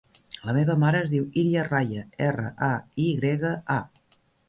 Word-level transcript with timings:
La 0.45 0.55
meva 0.57 0.75
mare 0.83 1.01
es 1.07 1.11
diu 1.17 1.27
Iria 1.43 1.67
Raya: 1.69 2.07
erra, 2.31 2.49
a, 2.73 2.73
i 3.07 3.09
grega, 3.23 3.57
a. 3.81 4.23